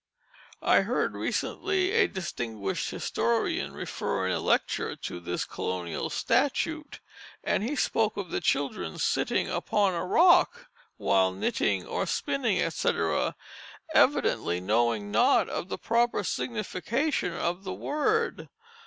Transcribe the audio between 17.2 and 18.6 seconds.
of the word.